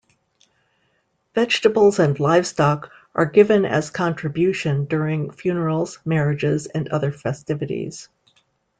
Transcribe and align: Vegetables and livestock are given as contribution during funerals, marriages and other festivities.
Vegetables 1.35 1.99
and 1.99 2.19
livestock 2.19 2.91
are 3.13 3.27
given 3.27 3.65
as 3.65 3.91
contribution 3.91 4.85
during 4.85 5.29
funerals, 5.29 5.99
marriages 6.07 6.65
and 6.65 6.87
other 6.89 7.11
festivities. 7.11 8.09